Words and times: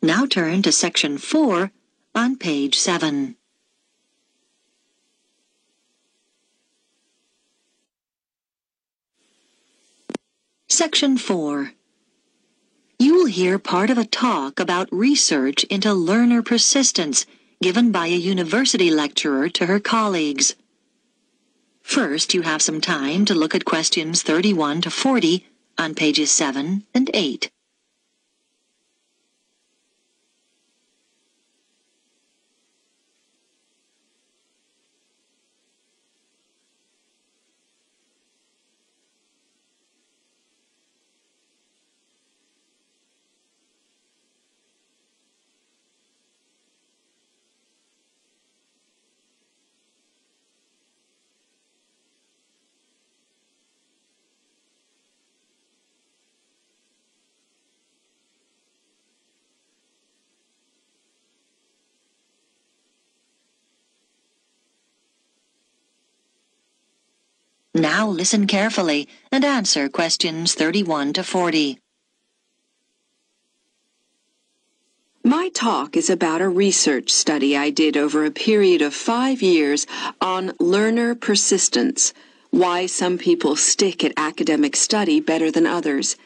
Now 0.00 0.26
turn 0.26 0.62
to 0.62 0.70
section 0.70 1.18
4 1.18 1.72
on 2.14 2.36
page 2.36 2.78
7. 2.78 3.34
Section 10.68 11.18
4. 11.18 11.72
You 13.00 13.14
will 13.14 13.26
hear 13.26 13.58
part 13.58 13.90
of 13.90 13.98
a 13.98 14.04
talk 14.04 14.60
about 14.60 14.88
research 14.92 15.64
into 15.64 15.92
learner 15.92 16.42
persistence 16.42 17.26
given 17.60 17.90
by 17.90 18.06
a 18.06 18.10
university 18.10 18.92
lecturer 18.92 19.48
to 19.48 19.66
her 19.66 19.80
colleagues. 19.80 20.54
First, 21.82 22.34
you 22.34 22.42
have 22.42 22.62
some 22.62 22.80
time 22.80 23.24
to 23.24 23.34
look 23.34 23.52
at 23.52 23.64
questions 23.64 24.22
31 24.22 24.82
to 24.82 24.90
40 24.90 25.44
on 25.76 25.96
pages 25.96 26.30
7 26.30 26.84
and 26.94 27.10
8. 27.12 27.50
Now 67.78 68.08
listen 68.08 68.48
carefully 68.48 69.06
and 69.30 69.44
answer 69.44 69.88
questions 69.88 70.52
31 70.54 71.12
to 71.12 71.22
40. 71.22 71.78
My 75.22 75.48
talk 75.50 75.96
is 75.96 76.10
about 76.10 76.40
a 76.40 76.48
research 76.48 77.10
study 77.10 77.56
I 77.56 77.70
did 77.70 77.96
over 77.96 78.24
a 78.24 78.32
period 78.32 78.82
of 78.82 78.94
five 78.94 79.42
years 79.42 79.86
on 80.20 80.54
learner 80.58 81.14
persistence, 81.14 82.12
why 82.50 82.86
some 82.86 83.16
people 83.16 83.54
stick 83.54 84.02
at 84.02 84.12
academic 84.16 84.74
study 84.74 85.20
better 85.20 85.52
than 85.52 85.66
others. 85.66 86.16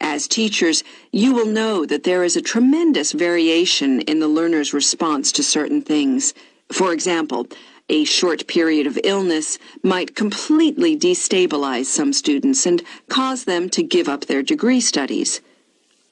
As 0.00 0.26
teachers, 0.26 0.84
you 1.12 1.34
will 1.34 1.46
know 1.46 1.84
that 1.84 2.04
there 2.04 2.24
is 2.24 2.34
a 2.34 2.40
tremendous 2.40 3.12
variation 3.12 4.00
in 4.02 4.20
the 4.20 4.28
learner's 4.28 4.72
response 4.72 5.32
to 5.32 5.42
certain 5.42 5.82
things. 5.82 6.32
For 6.72 6.94
example, 6.94 7.46
a 7.88 8.04
short 8.04 8.46
period 8.46 8.86
of 8.86 8.98
illness 9.02 9.58
might 9.82 10.14
completely 10.14 10.96
destabilize 10.96 11.86
some 11.86 12.12
students 12.12 12.66
and 12.66 12.82
cause 13.08 13.44
them 13.44 13.70
to 13.70 13.82
give 13.82 14.08
up 14.08 14.26
their 14.26 14.42
degree 14.42 14.80
studies. 14.80 15.40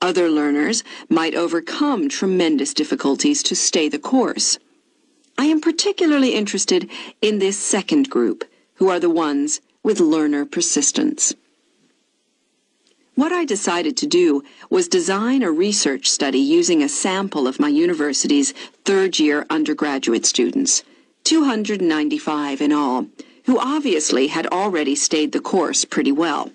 Other 0.00 0.30
learners 0.30 0.84
might 1.08 1.34
overcome 1.34 2.08
tremendous 2.08 2.72
difficulties 2.74 3.42
to 3.44 3.54
stay 3.54 3.88
the 3.88 3.98
course. 3.98 4.58
I 5.38 5.46
am 5.46 5.60
particularly 5.60 6.34
interested 6.34 6.90
in 7.20 7.38
this 7.38 7.58
second 7.58 8.08
group, 8.08 8.44
who 8.74 8.88
are 8.88 9.00
the 9.00 9.10
ones 9.10 9.60
with 9.82 10.00
learner 10.00 10.44
persistence. 10.44 11.34
What 13.14 13.32
I 13.32 13.44
decided 13.44 13.96
to 13.98 14.06
do 14.06 14.42
was 14.68 14.88
design 14.88 15.42
a 15.42 15.50
research 15.50 16.08
study 16.08 16.38
using 16.38 16.82
a 16.82 16.88
sample 16.88 17.46
of 17.46 17.58
my 17.58 17.68
university's 17.68 18.52
third 18.84 19.18
year 19.18 19.46
undergraduate 19.48 20.26
students. 20.26 20.82
295 21.26 22.60
in 22.60 22.72
all, 22.72 23.08
who 23.46 23.58
obviously 23.58 24.28
had 24.28 24.46
already 24.46 24.94
stayed 24.94 25.32
the 25.32 25.40
course 25.40 25.84
pretty 25.84 26.12
well. 26.12 26.52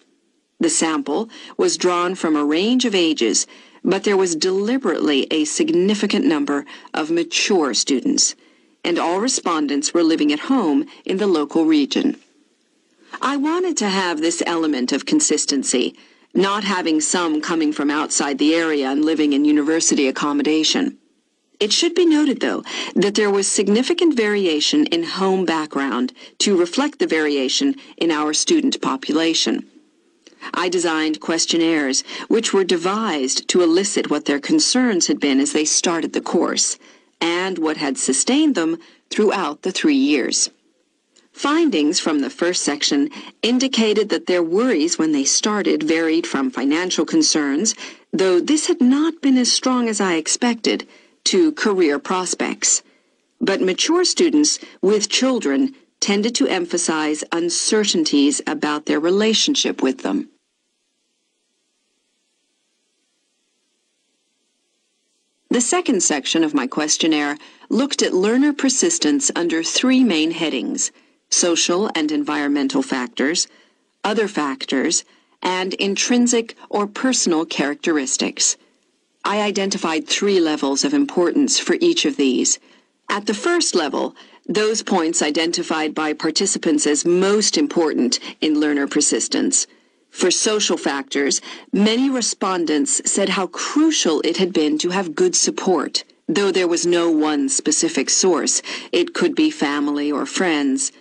The 0.61 0.69
sample 0.69 1.29
was 1.57 1.75
drawn 1.75 2.15
from 2.15 2.37
a 2.37 2.45
range 2.45 2.85
of 2.85 2.95
ages, 2.95 3.45
but 3.83 4.05
there 4.05 4.15
was 4.15 4.33
deliberately 4.33 5.27
a 5.29 5.43
significant 5.43 6.23
number 6.23 6.65
of 6.93 7.11
mature 7.11 7.73
students, 7.73 8.33
and 8.81 8.97
all 8.97 9.19
respondents 9.19 9.93
were 9.93 10.03
living 10.03 10.31
at 10.31 10.47
home 10.47 10.85
in 11.03 11.17
the 11.17 11.27
local 11.27 11.65
region. 11.65 12.15
I 13.21 13.35
wanted 13.35 13.75
to 13.77 13.89
have 13.89 14.21
this 14.21 14.41
element 14.45 14.93
of 14.93 15.05
consistency, 15.05 15.97
not 16.33 16.63
having 16.63 17.01
some 17.01 17.41
coming 17.41 17.73
from 17.73 17.91
outside 17.91 18.37
the 18.37 18.55
area 18.55 18.89
and 18.89 19.03
living 19.03 19.33
in 19.33 19.43
university 19.43 20.07
accommodation. 20.07 20.97
It 21.61 21.71
should 21.71 21.93
be 21.93 22.07
noted, 22.07 22.39
though, 22.39 22.63
that 22.95 23.13
there 23.13 23.29
was 23.29 23.47
significant 23.47 24.15
variation 24.15 24.87
in 24.87 25.03
home 25.03 25.45
background 25.45 26.11
to 26.39 26.57
reflect 26.57 26.97
the 26.97 27.05
variation 27.05 27.75
in 27.97 28.09
our 28.09 28.33
student 28.33 28.81
population. 28.81 29.67
I 30.55 30.69
designed 30.69 31.19
questionnaires 31.19 32.03
which 32.29 32.51
were 32.51 32.63
devised 32.63 33.47
to 33.49 33.61
elicit 33.61 34.09
what 34.09 34.25
their 34.25 34.39
concerns 34.39 35.05
had 35.05 35.19
been 35.19 35.39
as 35.39 35.53
they 35.53 35.65
started 35.65 36.13
the 36.13 36.27
course 36.35 36.79
and 37.21 37.59
what 37.59 37.77
had 37.77 37.95
sustained 37.99 38.55
them 38.55 38.79
throughout 39.11 39.61
the 39.61 39.71
three 39.71 40.01
years. 40.13 40.49
Findings 41.31 41.99
from 41.99 42.21
the 42.21 42.31
first 42.31 42.63
section 42.63 43.11
indicated 43.43 44.09
that 44.09 44.25
their 44.25 44.41
worries 44.41 44.97
when 44.97 45.11
they 45.11 45.25
started 45.25 45.83
varied 45.83 46.25
from 46.25 46.49
financial 46.49 47.05
concerns, 47.05 47.75
though 48.11 48.39
this 48.39 48.65
had 48.65 48.81
not 48.81 49.21
been 49.21 49.37
as 49.37 49.51
strong 49.51 49.87
as 49.87 50.01
I 50.01 50.15
expected, 50.15 50.87
to 51.25 51.51
career 51.51 51.99
prospects. 51.99 52.83
But 53.39 53.61
mature 53.61 54.05
students 54.05 54.59
with 54.81 55.09
children 55.09 55.75
tended 55.99 56.35
to 56.35 56.47
emphasize 56.47 57.23
uncertainties 57.31 58.41
about 58.47 58.85
their 58.85 58.99
relationship 58.99 59.81
with 59.81 59.99
them. 59.99 60.29
The 65.49 65.61
second 65.61 66.01
section 66.01 66.45
of 66.45 66.53
my 66.53 66.65
questionnaire 66.65 67.37
looked 67.69 68.01
at 68.01 68.13
learner 68.13 68.53
persistence 68.53 69.29
under 69.35 69.61
three 69.63 70.03
main 70.03 70.31
headings 70.31 70.91
social 71.29 71.89
and 71.95 72.11
environmental 72.11 72.81
factors, 72.81 73.47
other 74.03 74.27
factors, 74.27 75.03
and 75.41 75.73
intrinsic 75.75 76.55
or 76.69 76.87
personal 76.87 77.45
characteristics. 77.45 78.57
I 79.23 79.41
identified 79.41 80.07
three 80.07 80.39
levels 80.39 80.83
of 80.83 80.93
importance 80.93 81.59
for 81.59 81.77
each 81.79 82.05
of 82.05 82.17
these. 82.17 82.59
At 83.09 83.27
the 83.27 83.33
first 83.33 83.75
level, 83.75 84.15
those 84.47 84.81
points 84.81 85.21
identified 85.21 85.93
by 85.93 86.13
participants 86.13 86.87
as 86.87 87.05
most 87.05 87.57
important 87.57 88.19
in 88.41 88.59
learner 88.59 88.87
persistence. 88.87 89.67
For 90.09 90.31
social 90.31 90.75
factors, 90.75 91.39
many 91.71 92.09
respondents 92.09 93.01
said 93.09 93.29
how 93.29 93.47
crucial 93.47 94.21
it 94.21 94.37
had 94.37 94.53
been 94.53 94.77
to 94.79 94.89
have 94.89 95.15
good 95.15 95.35
support. 95.35 96.03
Though 96.27 96.51
there 96.51 96.67
was 96.67 96.85
no 96.85 97.11
one 97.11 97.47
specific 97.49 98.09
source, 98.09 98.61
it 98.91 99.13
could 99.13 99.35
be 99.35 99.51
family 99.51 100.11
or 100.11 100.25
friends. 100.25 100.91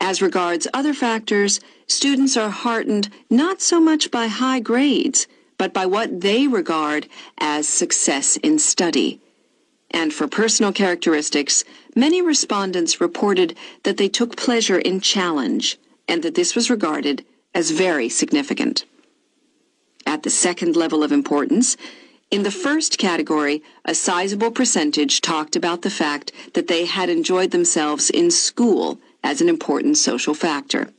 As 0.00 0.22
regards 0.22 0.66
other 0.72 0.94
factors, 0.94 1.60
students 1.86 2.36
are 2.36 2.50
heartened 2.50 3.10
not 3.28 3.60
so 3.60 3.80
much 3.80 4.10
by 4.10 4.28
high 4.28 4.60
grades, 4.60 5.26
but 5.58 5.74
by 5.74 5.84
what 5.84 6.20
they 6.20 6.46
regard 6.46 7.08
as 7.38 7.68
success 7.68 8.36
in 8.38 8.58
study. 8.58 9.20
And 9.90 10.12
for 10.12 10.28
personal 10.28 10.72
characteristics, 10.72 11.64
many 11.94 12.22
respondents 12.22 13.00
reported 13.00 13.56
that 13.82 13.96
they 13.96 14.08
took 14.08 14.36
pleasure 14.36 14.78
in 14.78 15.00
challenge 15.00 15.78
and 16.06 16.22
that 16.22 16.34
this 16.34 16.54
was 16.54 16.70
regarded 16.70 17.24
as 17.54 17.70
very 17.70 18.08
significant. 18.08 18.84
At 20.06 20.22
the 20.22 20.30
second 20.30 20.76
level 20.76 21.02
of 21.02 21.12
importance, 21.12 21.76
in 22.30 22.42
the 22.42 22.50
first 22.50 22.98
category, 22.98 23.62
a 23.84 23.94
sizable 23.94 24.50
percentage 24.50 25.22
talked 25.22 25.56
about 25.56 25.82
the 25.82 25.90
fact 25.90 26.30
that 26.54 26.68
they 26.68 26.84
had 26.84 27.08
enjoyed 27.08 27.50
themselves 27.50 28.10
in 28.10 28.30
school 28.30 28.98
as 29.24 29.40
an 29.40 29.48
important 29.48 29.96
social 29.96 30.34
factor. 30.34 30.90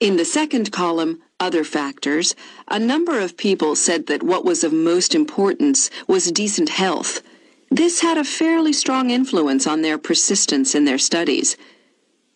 In 0.00 0.16
the 0.16 0.24
second 0.24 0.72
column, 0.72 1.22
other 1.40 1.64
factors, 1.64 2.34
a 2.68 2.78
number 2.78 3.18
of 3.18 3.36
people 3.36 3.74
said 3.76 4.06
that 4.06 4.22
what 4.22 4.44
was 4.44 4.64
of 4.64 4.72
most 4.72 5.14
importance 5.14 5.90
was 6.06 6.30
decent 6.30 6.68
health. 6.68 7.22
This 7.70 8.00
had 8.00 8.18
a 8.18 8.24
fairly 8.24 8.72
strong 8.72 9.10
influence 9.10 9.66
on 9.66 9.82
their 9.82 9.98
persistence 9.98 10.74
in 10.74 10.84
their 10.84 10.98
studies. 10.98 11.56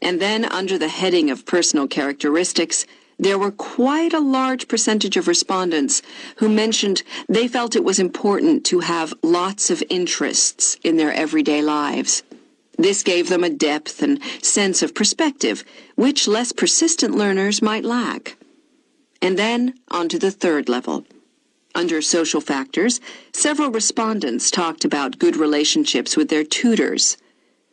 And 0.03 0.21
then, 0.21 0.45
under 0.45 0.79
the 0.79 0.89
heading 0.89 1.31
of 1.31 1.47
personal 1.47 1.87
characteristics, 1.87 2.87
there 3.19 3.39
were 3.39 3.51
quite 3.51 4.13
a 4.13 4.21
large 4.21 4.69
percentage 4.69 5.17
of 5.17 5.27
respondents 5.27 6.03
who 6.37 6.49
mentioned 6.49 7.03
they 7.29 7.49
felt 7.49 7.75
it 7.75 7.85
was 7.85 7.99
important 7.99 8.65
to 8.67 8.81
have 8.81 9.15
lots 9.23 9.71
of 9.71 9.83
interests 9.91 10.77
in 10.85 10.97
their 10.97 11.13
everyday 11.13 11.63
lives. 11.63 12.23
This 12.77 13.03
gave 13.03 13.29
them 13.29 13.43
a 13.43 13.51
depth 13.51 14.03
and 14.03 14.21
sense 14.41 14.83
of 14.83 14.95
perspective, 14.95 15.65
which 15.97 16.29
less 16.29 16.53
persistent 16.53 17.17
learners 17.17 17.61
might 17.61 17.85
lack. 17.85 18.38
And 19.21 19.39
then 19.39 19.75
on 19.91 20.09
to 20.09 20.19
the 20.19 20.31
third 20.31 20.69
level. 20.69 21.05
Under 21.75 22.01
social 22.01 22.41
factors, 22.41 23.01
several 23.33 23.71
respondents 23.71 24.51
talked 24.51 24.85
about 24.85 25.19
good 25.19 25.37
relationships 25.37 26.17
with 26.17 26.29
their 26.29 26.45
tutors. 26.45 27.17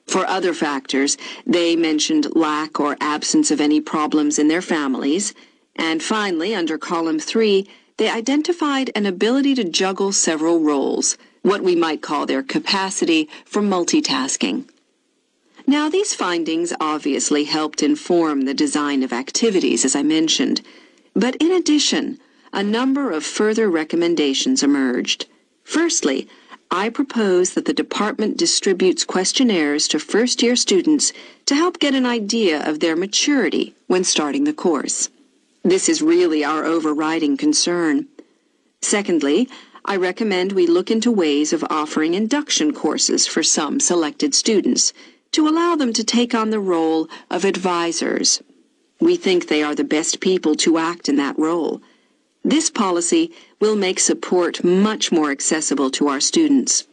For 0.06 0.26
other 0.28 0.54
factors, 0.54 1.18
they 1.46 1.76
mentioned 1.76 2.36
lack 2.36 2.80
or 2.80 2.98
absence 3.00 3.50
of 3.50 3.60
any 3.60 3.82
problems 3.82 4.38
in 4.38 4.48
their 4.48 4.62
families. 4.62 5.34
And 5.76 6.04
finally, 6.04 6.54
under 6.54 6.78
column 6.78 7.20
three, 7.20 7.68
they 7.98 8.10
identified 8.10 8.92
an 8.94 9.06
ability 9.06 9.56
to 9.56 9.64
juggle 9.64 10.12
several 10.12 10.60
roles, 10.60 11.18
what 11.42 11.62
we 11.62 11.76
might 11.76 12.02
call 12.02 12.26
their 12.26 12.44
capacity 12.44 13.30
for 13.46 13.62
multitasking. 13.62 14.70
Now, 15.66 15.90
these 15.90 16.14
findings 16.14 16.74
obviously 16.80 17.46
helped 17.46 17.82
inform 17.82 18.42
the 18.42 18.54
design 18.54 19.02
of 19.02 19.12
activities, 19.12 19.84
as 19.84 19.96
I 19.96 20.04
mentioned. 20.04 20.62
But 21.16 21.38
in 21.38 21.52
addition, 21.52 22.20
a 22.52 22.62
number 22.62 23.10
of 23.10 23.24
further 23.24 23.70
recommendations 23.70 24.62
emerged. 24.62 25.28
Firstly, 25.64 26.28
I 26.70 26.90
propose 26.90 27.54
that 27.54 27.66
the 27.66 27.74
department 27.74 28.38
distributes 28.38 29.06
questionnaires 29.06 29.88
to 29.90 30.00
first 30.00 30.44
year 30.44 30.56
students 30.56 31.14
to 31.46 31.56
help 31.56 31.80
get 31.80 31.96
an 31.96 32.06
idea 32.06 32.68
of 32.68 32.82
their 32.82 32.96
maturity 32.96 33.76
when 33.88 34.04
starting 34.04 34.44
the 34.44 34.54
course. 34.54 35.10
This 35.64 35.88
is 35.88 36.02
really 36.02 36.44
our 36.44 36.66
overriding 36.66 37.38
concern. 37.38 38.08
Secondly, 38.82 39.48
I 39.86 39.96
recommend 39.96 40.52
we 40.52 40.68
look 40.68 40.92
into 40.92 41.12
ways 41.12 41.54
of 41.54 41.64
offering 41.70 42.14
induction 42.14 42.74
courses 42.74 43.26
for 43.26 43.42
some 43.42 43.80
selected 43.80 44.36
students 44.36 44.92
to 45.32 45.48
allow 45.48 45.76
them 45.76 45.94
to 45.94 46.04
take 46.04 46.36
on 46.36 46.50
the 46.50 46.60
role 46.60 47.08
of 47.30 47.46
advisors. 47.46 48.42
We 49.00 49.16
think 49.16 49.48
they 49.48 49.62
are 49.62 49.76
the 49.76 49.84
best 49.84 50.20
people 50.20 50.56
to 50.56 50.78
act 50.78 51.10
in 51.10 51.16
that 51.18 51.38
role. 51.38 51.82
This 52.44 52.70
policy 52.70 53.32
will 53.60 53.76
make 53.76 54.00
support 54.00 54.64
much 54.64 55.12
more 55.12 55.32
accessible 55.32 55.90
to 55.92 56.08
our 56.08 56.20
students. 56.20 56.88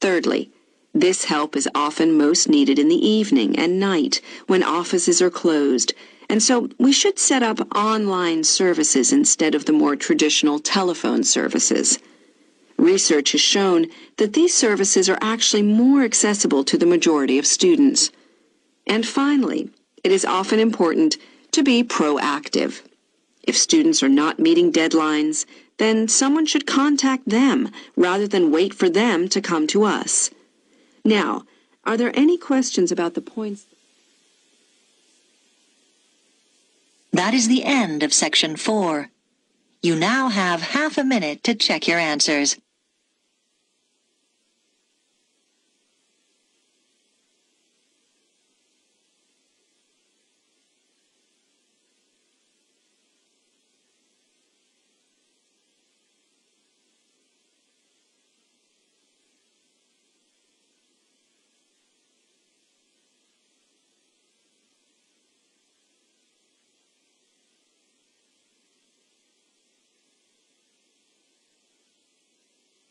Thirdly, 0.00 0.50
this 0.94 1.24
help 1.24 1.56
is 1.56 1.68
often 1.74 2.16
most 2.16 2.48
needed 2.48 2.78
in 2.78 2.88
the 2.88 3.06
evening 3.06 3.58
and 3.58 3.80
night 3.80 4.20
when 4.46 4.62
offices 4.62 5.20
are 5.20 5.30
closed, 5.30 5.94
and 6.28 6.42
so 6.42 6.68
we 6.78 6.92
should 6.92 7.18
set 7.18 7.42
up 7.42 7.74
online 7.74 8.44
services 8.44 9.12
instead 9.12 9.54
of 9.54 9.64
the 9.64 9.72
more 9.72 9.96
traditional 9.96 10.58
telephone 10.58 11.24
services. 11.24 11.98
Research 12.76 13.32
has 13.32 13.40
shown 13.40 13.86
that 14.18 14.32
these 14.32 14.54
services 14.54 15.08
are 15.08 15.18
actually 15.20 15.62
more 15.62 16.04
accessible 16.04 16.62
to 16.64 16.78
the 16.78 16.86
majority 16.86 17.38
of 17.38 17.46
students. 17.46 18.10
And 18.86 19.06
finally, 19.06 19.70
it 20.04 20.12
is 20.12 20.24
often 20.24 20.58
important 20.58 21.16
to 21.52 21.62
be 21.62 21.84
proactive. 21.84 22.82
If 23.42 23.56
students 23.56 24.02
are 24.02 24.08
not 24.08 24.38
meeting 24.38 24.72
deadlines, 24.72 25.46
then 25.78 26.08
someone 26.08 26.46
should 26.46 26.66
contact 26.66 27.28
them 27.28 27.70
rather 27.96 28.28
than 28.28 28.52
wait 28.52 28.74
for 28.74 28.88
them 28.88 29.28
to 29.28 29.40
come 29.40 29.66
to 29.68 29.84
us. 29.84 30.30
Now, 31.04 31.42
are 31.84 31.96
there 31.96 32.12
any 32.14 32.38
questions 32.38 32.92
about 32.92 33.14
the 33.14 33.20
points? 33.20 33.66
That 37.12 37.34
is 37.34 37.48
the 37.48 37.64
end 37.64 38.02
of 38.02 38.14
section 38.14 38.56
four. 38.56 39.10
You 39.82 39.96
now 39.96 40.28
have 40.28 40.62
half 40.62 40.96
a 40.96 41.04
minute 41.04 41.42
to 41.44 41.54
check 41.54 41.88
your 41.88 41.98
answers. 41.98 42.56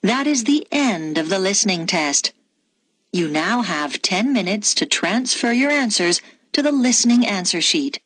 That 0.04 0.26
is 0.26 0.46
the 0.46 0.68
end 0.72 1.20
of 1.20 1.30
the 1.30 1.38
listening 1.38 1.86
test. 1.86 2.34
You 3.14 3.28
now 3.28 3.62
have 3.62 4.02
10 4.02 4.34
minutes 4.34 4.74
to 4.76 4.88
transfer 4.88 5.52
your 5.52 5.70
answers 5.70 6.22
to 6.54 6.64
the 6.64 6.72
listening 6.72 7.24
answer 7.26 7.62
sheet. 7.62 8.00